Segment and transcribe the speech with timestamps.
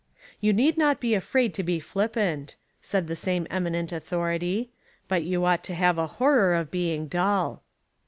[0.39, 4.71] "You need not be afraid to be flippant," said the same eminent authority,
[5.07, 7.61] "but you ought to have a horror of being dull."